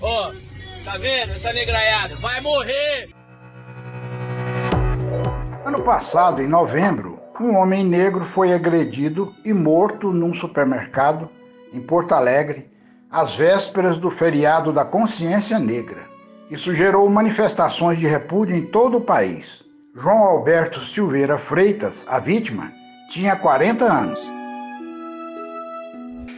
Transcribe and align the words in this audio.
Ó, 0.00 0.28
oh, 0.28 0.84
tá 0.84 0.98
vendo 0.98 1.32
essa 1.32 1.52
negraiada? 1.52 2.16
Vai 2.16 2.40
morrer! 2.40 3.08
Ano 5.64 5.82
passado, 5.82 6.42
em 6.42 6.48
novembro, 6.48 7.20
um 7.40 7.56
homem 7.56 7.84
negro 7.84 8.24
foi 8.24 8.52
agredido 8.52 9.32
e 9.44 9.52
morto 9.52 10.12
num 10.12 10.34
supermercado 10.34 11.30
em 11.72 11.80
Porto 11.80 12.12
Alegre, 12.12 12.70
às 13.10 13.36
vésperas 13.36 13.96
do 13.96 14.10
feriado 14.10 14.72
da 14.72 14.84
Consciência 14.84 15.58
Negra. 15.58 16.08
Isso 16.50 16.74
gerou 16.74 17.08
manifestações 17.08 17.98
de 17.98 18.06
repúdio 18.06 18.56
em 18.56 18.66
todo 18.66 18.98
o 18.98 19.00
país. 19.00 19.64
João 19.94 20.18
Alberto 20.18 20.84
Silveira 20.84 21.38
Freitas, 21.38 22.04
a 22.08 22.18
vítima, 22.18 22.72
tinha 23.08 23.36
40 23.36 23.84
anos. 23.84 24.43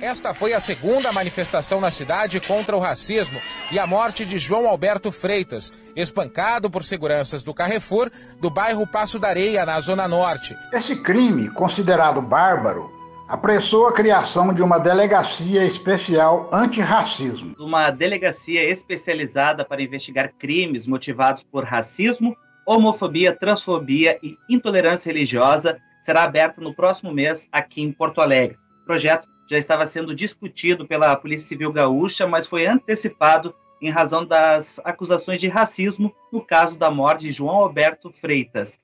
Esta 0.01 0.35
foi 0.35 0.53
a 0.53 0.61
segunda 0.61 1.11
manifestação 1.11 1.81
na 1.81 1.91
cidade 1.91 2.39
contra 2.39 2.77
o 2.77 2.81
racismo 2.81 3.41
e 3.73 3.79
a 3.79 3.87
morte 3.87 4.27
de 4.27 4.39
João 4.39 4.69
Alberto 4.69 5.11
Freitas, 5.11 5.73
espancado 5.95 6.71
por 6.71 6.85
seguranças 6.85 7.43
do 7.43 7.55
Carrefour 7.55 8.11
do 8.39 8.51
bairro 8.51 8.87
Passo 8.87 9.19
da 9.19 9.29
Areia, 9.29 9.65
na 9.65 9.81
Zona 9.81 10.07
Norte. 10.07 10.55
Esse 10.73 10.97
crime, 10.97 11.49
considerado 11.49 12.21
bárbaro, 12.21 12.93
apressou 13.27 13.89
a 13.89 13.93
criação 13.93 14.53
de 14.53 14.63
uma 14.63 14.79
delegacia 14.79 15.65
especial 15.65 16.51
antirracismo. 16.53 17.55
Uma 17.59 17.91
delegacia 17.91 18.69
especializada 18.69 19.65
para 19.65 19.83
investigar 19.83 20.35
crimes 20.39 20.87
motivados 20.87 21.43
por 21.43 21.65
racismo, 21.65 22.37
homofobia, 22.67 23.35
transfobia 23.35 24.19
e 24.23 24.37
intolerância 24.49 25.11
religiosa 25.11 25.79
será 26.03 26.25
aberta 26.25 26.61
no 26.61 26.75
próximo 26.75 27.13
mês 27.13 27.49
aqui 27.51 27.83
em 27.83 27.91
Porto 27.91 28.21
Alegre. 28.21 28.59
Projeto 28.85 29.27
já 29.49 29.59
estava 29.59 29.87
sendo 29.87 30.15
discutido 30.15 30.87
pela 30.87 31.17
Polícia 31.17 31.49
Civil 31.49 31.73
Gaúcha, 31.73 32.27
mas 32.27 32.47
foi 32.47 32.67
antecipado 32.67 33.55
em 33.81 33.91
razão 33.91 34.25
das 34.25 34.81
acusações 34.85 35.41
de 35.41 35.49
racismo 35.49 36.13
no 36.33 36.45
caso 36.45 36.79
da 36.79 36.91
morte 36.91 37.23
de 37.23 37.33
João 37.33 37.57
Alberto 37.57 38.11
Freitas. 38.11 38.79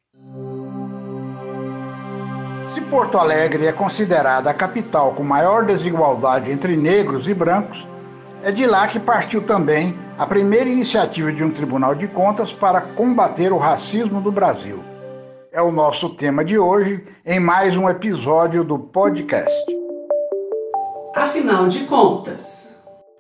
Se 2.69 2.81
Porto 2.81 3.19
Alegre 3.19 3.67
é 3.67 3.73
considerada 3.73 4.49
a 4.51 4.55
capital 4.55 5.13
com 5.15 5.23
maior 5.23 5.65
desigualdade 5.65 6.51
entre 6.51 6.77
negros 6.77 7.29
e 7.29 7.35
brancos, 7.35 7.87
é 8.43 8.51
de 8.51 8.67
lá 8.67 8.89
que 8.89 8.99
partiu 8.99 9.43
também 9.43 9.99
a 10.19 10.27
primeira 10.27 10.69
iniciativa 10.69 11.33
de 11.33 11.43
um 11.43 11.51
Tribunal 11.51 11.95
de 11.95 12.09
Contas 12.09 12.53
para 12.53 12.81
combater 12.81 13.53
o 13.53 13.59
racismo 13.59 14.21
do 14.21 14.33
Brasil. 14.33 14.83
É 15.51 15.61
o 15.61 15.71
nosso 15.71 16.11
tema 16.11 16.45
de 16.45 16.59
hoje 16.59 17.05
em 17.27 17.39
mais 17.39 17.77
um 17.77 17.89
episódio 17.89 18.65
do 18.65 18.79
podcast. 18.79 19.82
Afinal 21.15 21.69
de 21.69 21.85
contas. 21.85 22.71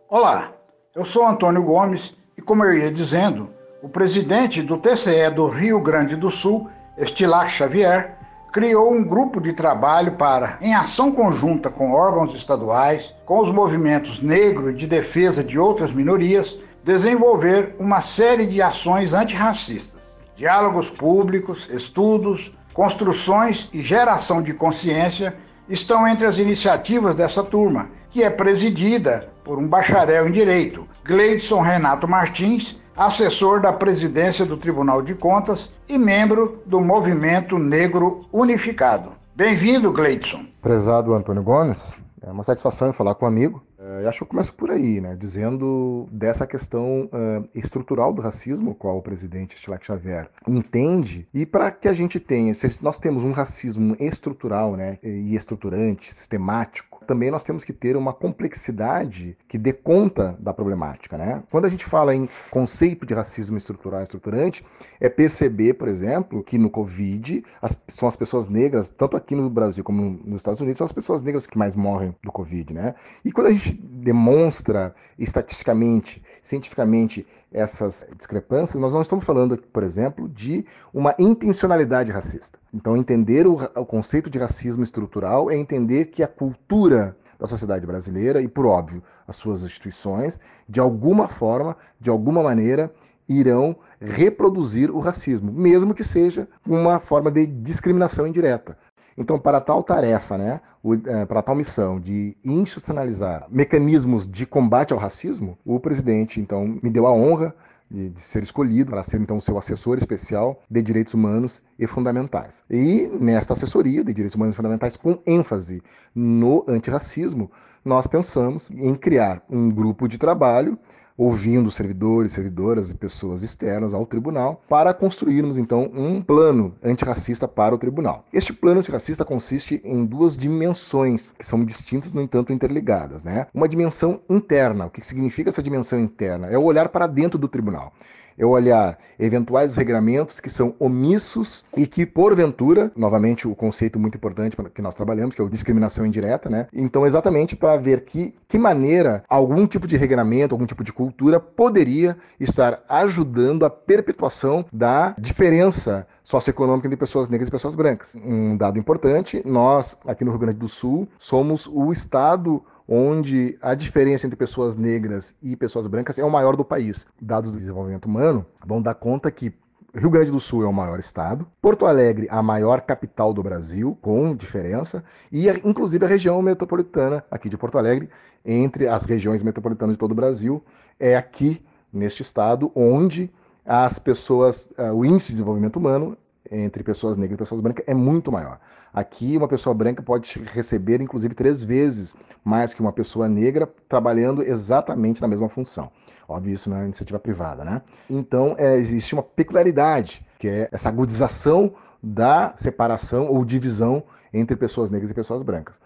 Olá, 0.08 0.52
eu 0.96 1.04
sou 1.04 1.26
Antônio 1.26 1.62
Gomes 1.62 2.16
e, 2.38 2.40
como 2.40 2.64
eu 2.64 2.72
ia 2.72 2.90
dizendo, 2.90 3.50
o 3.82 3.88
presidente 3.88 4.62
do 4.62 4.78
TCE 4.78 5.30
do 5.30 5.46
Rio 5.46 5.78
Grande 5.78 6.16
do 6.16 6.30
Sul, 6.30 6.70
Estilac 6.96 7.52
Xavier, 7.52 8.16
criou 8.50 8.90
um 8.90 9.04
grupo 9.04 9.42
de 9.42 9.52
trabalho 9.52 10.12
para, 10.12 10.56
em 10.62 10.74
ação 10.74 11.12
conjunta 11.12 11.68
com 11.68 11.92
órgãos 11.92 12.34
estaduais, 12.34 13.14
com 13.26 13.40
os 13.40 13.50
movimentos 13.50 14.22
negro 14.22 14.70
e 14.70 14.74
de 14.74 14.86
defesa 14.86 15.44
de 15.44 15.58
outras 15.58 15.92
minorias, 15.92 16.56
desenvolver 16.82 17.76
uma 17.78 18.00
série 18.00 18.46
de 18.46 18.62
ações 18.62 19.12
antirracistas. 19.12 20.18
Diálogos 20.34 20.90
públicos, 20.90 21.68
estudos, 21.70 22.54
construções 22.72 23.68
e 23.70 23.82
geração 23.82 24.40
de 24.40 24.54
consciência 24.54 25.36
estão 25.72 26.06
entre 26.06 26.26
as 26.26 26.38
iniciativas 26.38 27.14
dessa 27.14 27.42
turma, 27.42 27.88
que 28.10 28.22
é 28.22 28.28
presidida 28.28 29.30
por 29.42 29.58
um 29.58 29.66
bacharel 29.66 30.28
em 30.28 30.32
Direito, 30.32 30.86
Gleidson 31.02 31.60
Renato 31.62 32.06
Martins, 32.06 32.78
assessor 32.94 33.58
da 33.58 33.72
presidência 33.72 34.44
do 34.44 34.58
Tribunal 34.58 35.00
de 35.00 35.14
Contas 35.14 35.70
e 35.88 35.96
membro 35.96 36.60
do 36.66 36.78
Movimento 36.78 37.58
Negro 37.58 38.26
Unificado. 38.30 39.12
Bem-vindo, 39.34 39.90
Gleidson. 39.90 40.44
Prezado 40.60 41.14
Antônio 41.14 41.42
Gomes, 41.42 41.96
é 42.20 42.30
uma 42.30 42.44
satisfação 42.44 42.92
falar 42.92 43.14
com 43.14 43.24
um 43.24 43.28
amigo. 43.28 43.62
Uh, 43.92 44.08
acho 44.08 44.18
que 44.18 44.24
eu 44.24 44.28
começo 44.28 44.54
por 44.54 44.70
aí, 44.70 45.00
né, 45.00 45.16
dizendo 45.18 46.08
dessa 46.10 46.46
questão 46.46 47.04
uh, 47.04 47.48
estrutural 47.54 48.12
do 48.12 48.22
racismo, 48.22 48.74
qual 48.74 48.98
o 48.98 49.02
presidente 49.02 49.56
Stilac 49.58 49.84
Xavier 49.84 50.30
entende, 50.48 51.28
e 51.34 51.44
para 51.44 51.70
que 51.70 51.88
a 51.88 51.92
gente 51.92 52.18
tenha, 52.18 52.54
se 52.54 52.82
nós 52.82 52.98
temos 52.98 53.22
um 53.22 53.32
racismo 53.32 53.96
estrutural 54.00 54.76
né, 54.76 54.98
e 55.02 55.34
estruturante, 55.34 56.12
sistemático, 56.12 56.91
também 57.06 57.30
nós 57.30 57.44
temos 57.44 57.64
que 57.64 57.72
ter 57.72 57.96
uma 57.96 58.12
complexidade 58.12 59.36
que 59.48 59.58
dê 59.58 59.72
conta 59.72 60.36
da 60.38 60.52
problemática. 60.52 61.18
Né? 61.18 61.42
Quando 61.50 61.66
a 61.66 61.68
gente 61.68 61.84
fala 61.84 62.14
em 62.14 62.28
conceito 62.50 63.04
de 63.04 63.14
racismo 63.14 63.56
estrutural 63.56 64.00
e 64.00 64.04
estruturante, 64.04 64.64
é 65.00 65.08
perceber, 65.08 65.74
por 65.74 65.88
exemplo, 65.88 66.42
que 66.42 66.58
no 66.58 66.70
Covid 66.70 67.44
as, 67.60 67.80
são 67.88 68.08
as 68.08 68.16
pessoas 68.16 68.48
negras, 68.48 68.90
tanto 68.90 69.16
aqui 69.16 69.34
no 69.34 69.48
Brasil 69.50 69.84
como 69.84 70.02
nos 70.24 70.40
Estados 70.40 70.60
Unidos, 70.60 70.78
são 70.78 70.84
as 70.84 70.92
pessoas 70.92 71.22
negras 71.22 71.46
que 71.46 71.58
mais 71.58 71.76
morrem 71.76 72.14
do 72.22 72.32
Covid. 72.32 72.72
Né? 72.72 72.94
E 73.24 73.32
quando 73.32 73.48
a 73.48 73.52
gente 73.52 73.72
demonstra 74.02 74.94
estatisticamente, 75.18 76.22
cientificamente, 76.42 77.26
essas 77.52 78.04
discrepâncias, 78.16 78.80
nós 78.80 78.92
não 78.92 79.02
estamos 79.02 79.24
falando, 79.24 79.56
por 79.56 79.82
exemplo, 79.82 80.28
de 80.28 80.64
uma 80.92 81.14
intencionalidade 81.18 82.10
racista. 82.10 82.58
Então, 82.74 82.96
entender 82.96 83.46
o, 83.46 83.54
o 83.76 83.86
conceito 83.86 84.28
de 84.28 84.38
racismo 84.38 84.82
estrutural 84.82 85.50
é 85.50 85.56
entender 85.56 86.06
que 86.06 86.22
a 86.22 86.28
cultura 86.28 87.16
da 87.38 87.46
sociedade 87.46 87.86
brasileira 87.86 88.40
e, 88.40 88.48
por 88.48 88.66
óbvio, 88.66 89.02
as 89.26 89.36
suas 89.36 89.62
instituições, 89.62 90.40
de 90.68 90.80
alguma 90.80 91.28
forma, 91.28 91.76
de 92.00 92.10
alguma 92.10 92.42
maneira, 92.42 92.92
irão 93.28 93.76
reproduzir 94.00 94.90
o 94.90 94.98
racismo, 94.98 95.52
mesmo 95.52 95.94
que 95.94 96.04
seja 96.04 96.48
uma 96.66 96.98
forma 96.98 97.30
de 97.30 97.46
discriminação 97.46 98.26
indireta. 98.26 98.76
Então, 99.16 99.38
para 99.38 99.60
tal 99.60 99.82
tarefa, 99.82 100.38
né, 100.38 100.60
é, 101.06 101.26
para 101.26 101.42
tal 101.42 101.54
missão 101.54 102.00
de 102.00 102.36
institucionalizar 102.44 103.46
mecanismos 103.50 104.28
de 104.28 104.46
combate 104.46 104.92
ao 104.92 104.98
racismo, 104.98 105.58
o 105.64 105.78
presidente, 105.78 106.40
então, 106.40 106.78
me 106.82 106.90
deu 106.90 107.06
a 107.06 107.12
honra 107.12 107.54
de, 107.90 108.08
de, 108.08 108.22
ser 108.22 108.42
escolhido 108.42 108.90
para 108.90 109.02
ser 109.02 109.20
então 109.20 109.40
seu 109.40 109.58
assessor 109.58 109.98
especial 109.98 110.62
de 110.70 110.80
direitos 110.80 111.12
humanos 111.12 111.62
e 111.78 111.86
fundamentais. 111.86 112.64
E 112.70 113.10
nesta 113.20 113.52
assessoria 113.52 114.02
de 114.02 114.12
direitos 114.12 114.34
humanos 114.34 114.54
e 114.54 114.56
fundamentais, 114.56 114.96
com 114.96 115.18
ênfase 115.26 115.82
no 116.14 116.64
antirracismo, 116.66 117.50
nós 117.84 118.06
pensamos 118.06 118.70
em 118.70 118.94
criar 118.94 119.42
um 119.50 119.68
grupo 119.68 120.08
de 120.08 120.16
trabalho 120.16 120.78
ouvindo 121.16 121.70
servidores, 121.70 122.32
servidoras 122.32 122.90
e 122.90 122.94
pessoas 122.94 123.42
externas 123.42 123.94
ao 123.94 124.06
tribunal, 124.06 124.62
para 124.68 124.94
construirmos 124.94 125.58
então 125.58 125.90
um 125.94 126.20
plano 126.22 126.74
antirracista 126.82 127.46
para 127.46 127.74
o 127.74 127.78
tribunal. 127.78 128.24
Este 128.32 128.52
plano 128.52 128.80
antirracista 128.80 129.24
consiste 129.24 129.80
em 129.84 130.04
duas 130.04 130.36
dimensões 130.36 131.30
que 131.38 131.46
são 131.46 131.64
distintas, 131.64 132.12
no 132.12 132.22
entanto 132.22 132.52
interligadas, 132.52 133.24
né? 133.24 133.46
Uma 133.54 133.68
dimensão 133.68 134.20
interna. 134.28 134.86
O 134.86 134.90
que 134.90 135.04
significa 135.04 135.48
essa 135.48 135.62
dimensão 135.62 135.98
interna? 135.98 136.48
É 136.48 136.58
o 136.58 136.64
olhar 136.64 136.88
para 136.88 137.06
dentro 137.06 137.38
do 137.38 137.48
tribunal 137.48 137.92
é 138.36 138.44
olhar 138.44 138.98
eventuais 139.18 139.76
regramentos 139.76 140.40
que 140.40 140.50
são 140.50 140.74
omissos 140.78 141.64
e 141.76 141.86
que, 141.86 142.04
porventura, 142.04 142.90
novamente 142.96 143.46
o 143.46 143.54
conceito 143.54 143.98
muito 143.98 144.16
importante 144.16 144.56
que 144.74 144.82
nós 144.82 144.96
trabalhamos, 144.96 145.34
que 145.34 145.40
é 145.40 145.44
o 145.44 145.48
discriminação 145.48 146.06
indireta, 146.06 146.48
né? 146.48 146.66
Então, 146.72 147.06
exatamente 147.06 147.56
para 147.56 147.76
ver 147.76 148.04
que, 148.04 148.34
que 148.48 148.58
maneira 148.58 149.24
algum 149.28 149.66
tipo 149.66 149.86
de 149.86 149.96
regramento, 149.96 150.54
algum 150.54 150.66
tipo 150.66 150.84
de 150.84 150.92
cultura 150.92 151.38
poderia 151.38 152.16
estar 152.38 152.82
ajudando 152.88 153.64
a 153.64 153.70
perpetuação 153.70 154.64
da 154.72 155.14
diferença 155.18 156.06
socioeconômica 156.24 156.86
entre 156.86 156.96
pessoas 156.96 157.28
negras 157.28 157.48
e 157.48 157.52
pessoas 157.52 157.74
brancas. 157.74 158.16
Um 158.24 158.56
dado 158.56 158.78
importante, 158.78 159.42
nós, 159.44 159.96
aqui 160.06 160.24
no 160.24 160.30
Rio 160.30 160.40
Grande 160.40 160.58
do 160.58 160.68
Sul, 160.68 161.08
somos 161.18 161.66
o 161.66 161.92
estado 161.92 162.62
onde 162.88 163.58
a 163.60 163.74
diferença 163.74 164.26
entre 164.26 164.36
pessoas 164.36 164.76
negras 164.76 165.34
e 165.42 165.56
pessoas 165.56 165.86
brancas 165.86 166.18
é 166.18 166.24
o 166.24 166.30
maior 166.30 166.56
do 166.56 166.64
país. 166.64 167.06
Dados 167.20 167.50
do 167.50 167.58
desenvolvimento 167.58 168.06
humano 168.06 168.44
vão 168.64 168.80
dar 168.80 168.94
conta 168.94 169.30
que 169.30 169.54
Rio 169.94 170.08
Grande 170.08 170.30
do 170.30 170.40
Sul 170.40 170.64
é 170.64 170.66
o 170.66 170.72
maior 170.72 170.98
estado, 170.98 171.46
Porto 171.60 171.84
Alegre 171.84 172.26
a 172.30 172.42
maior 172.42 172.80
capital 172.80 173.34
do 173.34 173.42
Brasil, 173.42 173.96
com 174.00 174.34
diferença, 174.34 175.04
e 175.30 175.46
inclusive 175.64 176.02
a 176.02 176.08
região 176.08 176.40
metropolitana 176.40 177.22
aqui 177.30 177.50
de 177.50 177.58
Porto 177.58 177.76
Alegre, 177.76 178.08
entre 178.42 178.88
as 178.88 179.04
regiões 179.04 179.42
metropolitanas 179.42 179.94
de 179.94 179.98
todo 179.98 180.12
o 180.12 180.14
Brasil, 180.14 180.64
é 180.98 181.14
aqui 181.14 181.62
neste 181.92 182.22
estado 182.22 182.72
onde 182.74 183.30
as 183.66 183.98
pessoas, 183.98 184.72
uh, 184.78 184.94
o 184.94 185.04
índice 185.04 185.28
de 185.28 185.34
desenvolvimento 185.34 185.76
humano 185.76 186.16
entre 186.50 186.82
pessoas 186.82 187.16
negras 187.16 187.36
e 187.36 187.38
pessoas 187.38 187.60
brancas 187.60 187.84
é 187.86 187.94
muito 187.94 188.30
maior. 188.32 188.58
Aqui, 188.92 189.36
uma 189.36 189.48
pessoa 189.48 189.74
branca 189.74 190.02
pode 190.02 190.38
receber, 190.52 191.00
inclusive, 191.00 191.34
três 191.34 191.62
vezes 191.62 192.14
mais 192.44 192.74
que 192.74 192.80
uma 192.80 192.92
pessoa 192.92 193.28
negra 193.28 193.68
trabalhando 193.88 194.42
exatamente 194.42 195.22
na 195.22 195.28
mesma 195.28 195.48
função. 195.48 195.90
Óbvio, 196.28 196.54
isso 196.54 196.68
não 196.68 196.78
é 196.78 196.84
iniciativa 196.84 197.18
privada, 197.18 197.64
né? 197.64 197.82
Então, 198.08 198.54
é, 198.58 198.76
existe 198.76 199.14
uma 199.14 199.22
peculiaridade, 199.22 200.26
que 200.38 200.48
é 200.48 200.68
essa 200.72 200.88
agudização 200.88 201.74
da 202.02 202.54
separação 202.56 203.28
ou 203.28 203.44
divisão 203.44 204.02
entre 204.32 204.56
pessoas 204.56 204.90
negras 204.90 205.10
e 205.10 205.14
pessoas 205.14 205.42
brancas. 205.42 205.80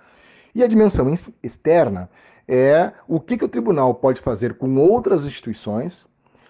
E 0.54 0.62
a 0.62 0.66
dimensão 0.66 1.12
externa 1.42 2.08
é 2.48 2.92
o 3.06 3.20
que, 3.20 3.36
que 3.36 3.44
o 3.44 3.48
tribunal 3.48 3.94
pode 3.94 4.20
fazer 4.20 4.54
com 4.54 4.74
outras 4.76 5.24
instituições, 5.26 6.06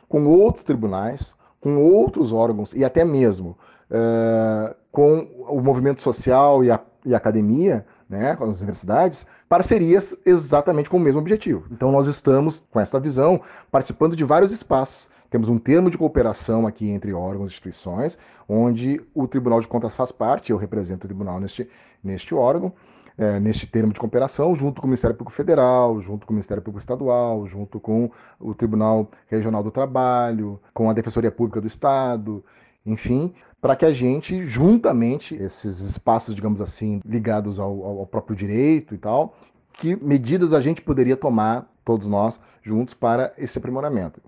com 0.09 0.27
outros 0.27 0.65
tribunais, 0.65 1.35
com 1.61 1.77
outros 1.77 2.33
órgãos 2.33 2.73
e 2.75 2.85
até 2.85 3.05
mesmo 3.05 3.57
uh, 3.91 4.75
com 4.91 5.29
o 5.49 5.61
movimento 5.61 6.03
social 6.03 6.63
e 6.65 6.71
a, 6.71 6.81
e 7.05 7.15
a 7.15 7.17
academia, 7.17 7.85
né, 8.09 8.37
com 8.37 8.45
as 8.45 8.59
universidades, 8.59 9.27
parcerias 9.49 10.15
exatamente 10.25 10.89
com 10.89 10.97
o 10.97 11.01
mesmo 11.01 11.21
objetivo. 11.21 11.67
Então 11.71 11.91
nós 11.91 12.07
estamos, 12.07 12.65
com 12.71 12.81
essa 12.81 12.99
visão, 13.01 13.41
participando 13.71 14.17
de 14.17 14.25
vários 14.25 14.53
espaços. 14.53 15.09
Temos 15.29 15.49
um 15.49 15.59
termo 15.59 15.91
de 15.91 15.99
cooperação 15.99 16.67
aqui 16.67 16.89
entre 16.89 17.13
órgãos 17.13 17.51
e 17.51 17.55
instituições, 17.55 18.17
onde 18.49 19.01
o 19.13 19.27
Tribunal 19.27 19.61
de 19.61 19.67
Contas 19.67 19.93
faz 19.93 20.13
parte, 20.13 20.53
eu 20.53 20.57
represento 20.57 21.05
o 21.05 21.09
tribunal 21.09 21.41
neste, 21.41 21.69
neste 22.03 22.33
órgão, 22.33 22.73
é, 23.19 23.41
neste 23.41 23.67
termo 23.67 23.93
de 23.93 24.01
cooperação, 24.01 24.55
junto 24.55 24.81
com 24.81 24.87
o 24.87 24.91
Ministério 24.91 25.17
Público 25.17 25.37
Federal, 25.37 26.01
junto 26.03 26.27
com 26.27 26.33
o 26.33 26.37
Ministério 26.37 26.63
Público 26.63 26.81
Estadual, 26.81 27.47
junto 27.47 27.81
com 27.81 28.11
o 28.39 28.55
Tribunal 28.55 29.11
Regional 29.29 29.63
do 29.63 29.71
Trabalho, 29.71 30.61
com 30.75 30.91
a 30.91 30.93
Defensoria 30.93 31.31
Pública 31.31 31.61
do 31.61 31.67
Estado, 31.67 32.45
enfim, 32.85 33.35
para 33.61 33.75
que 33.75 33.85
a 33.85 33.93
gente, 33.93 34.45
juntamente, 34.45 35.35
esses 35.35 35.81
espaços, 35.81 36.35
digamos 36.35 36.61
assim, 36.61 37.01
ligados 37.05 37.59
ao, 37.59 37.83
ao 37.85 38.07
próprio 38.07 38.37
direito 38.37 38.95
e 38.95 38.99
tal, 38.99 39.35
que 39.73 39.97
medidas 39.97 40.53
a 40.53 40.61
gente 40.61 40.83
poderia 40.83 41.17
tomar, 41.17 41.71
todos 41.85 42.07
nós, 42.07 42.41
juntos, 42.63 42.95
para 42.95 43.33
esse 43.39 43.59
aprimoramento. 43.59 44.21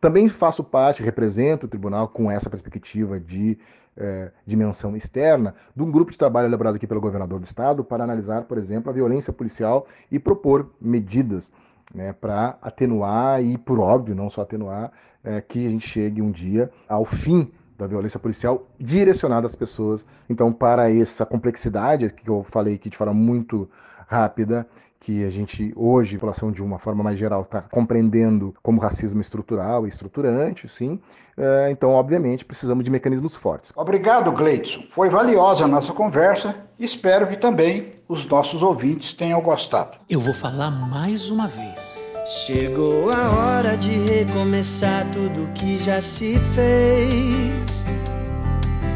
Também 0.00 0.28
faço 0.28 0.64
parte, 0.64 1.02
represento 1.02 1.66
o 1.66 1.68
tribunal 1.68 2.08
com 2.08 2.30
essa 2.30 2.50
perspectiva 2.50 3.20
de 3.20 3.58
é, 3.96 4.30
dimensão 4.46 4.96
externa, 4.96 5.54
de 5.74 5.82
um 5.82 5.90
grupo 5.90 6.10
de 6.10 6.18
trabalho 6.18 6.48
elaborado 6.48 6.76
aqui 6.76 6.86
pelo 6.86 7.00
governador 7.00 7.38
do 7.38 7.44
estado 7.44 7.84
para 7.84 8.04
analisar, 8.04 8.44
por 8.44 8.58
exemplo, 8.58 8.90
a 8.90 8.92
violência 8.92 9.32
policial 9.32 9.86
e 10.10 10.18
propor 10.18 10.70
medidas 10.80 11.52
né, 11.94 12.12
para 12.12 12.56
atenuar 12.62 13.42
e, 13.42 13.58
por 13.58 13.78
óbvio, 13.78 14.14
não 14.14 14.30
só 14.30 14.42
atenuar, 14.42 14.92
é, 15.22 15.40
que 15.40 15.66
a 15.66 15.70
gente 15.70 15.86
chegue 15.86 16.22
um 16.22 16.30
dia 16.30 16.70
ao 16.88 17.04
fim 17.04 17.52
da 17.82 17.88
violência 17.88 18.18
policial 18.18 18.66
direcionada 18.78 19.46
às 19.46 19.56
pessoas. 19.56 20.06
Então, 20.30 20.52
para 20.52 20.90
essa 20.90 21.26
complexidade 21.26 22.10
que 22.10 22.28
eu 22.28 22.44
falei 22.48 22.74
aqui 22.74 22.88
de 22.88 22.96
forma 22.96 23.12
muito 23.12 23.68
rápida, 24.06 24.66
que 25.00 25.24
a 25.24 25.30
gente 25.30 25.72
hoje, 25.74 26.14
a 26.14 26.18
população 26.20 26.52
de 26.52 26.62
uma 26.62 26.78
forma 26.78 27.02
mais 27.02 27.18
geral, 27.18 27.42
está 27.42 27.60
compreendendo 27.60 28.54
como 28.62 28.80
racismo 28.80 29.20
estrutural 29.20 29.84
e 29.84 29.88
estruturante, 29.88 30.68
sim. 30.68 31.00
É, 31.36 31.70
então, 31.72 31.90
obviamente, 31.90 32.44
precisamos 32.44 32.84
de 32.84 32.90
mecanismos 32.90 33.34
fortes. 33.34 33.72
Obrigado, 33.74 34.30
Gleidson. 34.30 34.82
Foi 34.88 35.10
valiosa 35.10 35.64
a 35.64 35.68
nossa 35.68 35.92
conversa 35.92 36.54
espero 36.84 37.26
que 37.26 37.36
também 37.36 37.94
os 38.08 38.26
nossos 38.26 38.62
ouvintes 38.62 39.14
tenham 39.14 39.40
gostado. 39.40 39.98
Eu 40.08 40.20
vou 40.20 40.34
falar 40.34 40.70
mais 40.70 41.30
uma 41.30 41.48
vez. 41.48 42.11
Chegou 42.24 43.10
a 43.10 43.30
hora 43.30 43.76
de 43.76 43.90
recomeçar 43.90 45.10
tudo 45.10 45.50
que 45.54 45.76
já 45.76 46.00
se 46.00 46.38
fez. 46.54 47.84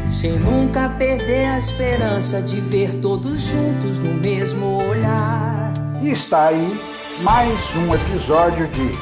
Sem 0.09 0.39
nunca 0.39 0.87
perder 0.87 1.45
a 1.47 1.59
esperança 1.59 2.41
de 2.41 2.61
ver 2.61 3.01
todos 3.01 3.41
juntos 3.41 3.99
no 3.99 4.13
mesmo 4.13 4.81
olhar. 4.81 5.73
E 6.01 6.09
está 6.09 6.47
aí 6.47 6.79
mais 7.19 7.53
um 7.75 7.93
episódio 7.93 8.65
de 8.69 8.97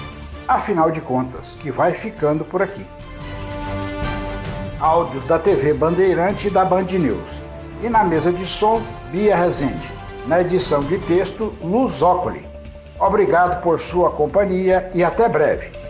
Afinal 0.47 0.89
de 0.89 1.01
Contas, 1.01 1.55
que 1.59 1.69
vai 1.69 1.91
ficando 1.91 2.43
por 2.43 2.63
aqui. 2.63 2.87
Áudios 4.79 5.23
da 5.25 5.37
TV 5.37 5.71
Bandeirante 5.71 6.47
e 6.47 6.51
da 6.51 6.65
Band 6.65 6.85
News. 6.85 7.29
E 7.83 7.89
na 7.89 8.03
mesa 8.03 8.33
de 8.33 8.47
som, 8.47 8.81
Bia 9.11 9.35
Rezende. 9.35 9.91
Na 10.25 10.41
edição 10.41 10.81
de 10.81 10.97
texto, 10.97 11.53
Luz 11.61 12.01
Occoli. 12.01 12.54
Obrigado 12.99 13.61
por 13.61 13.79
sua 13.79 14.11
companhia 14.11 14.89
e 14.93 15.03
até 15.03 15.27
breve. 15.27 15.84